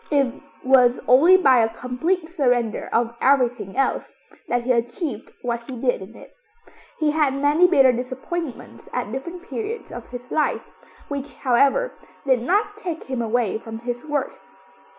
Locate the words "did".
5.77-6.01, 12.25-12.41